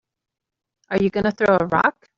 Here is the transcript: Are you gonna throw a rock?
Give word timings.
Are 0.89 0.97
you 0.97 1.11
gonna 1.11 1.31
throw 1.31 1.57
a 1.59 1.65
rock? 1.67 2.09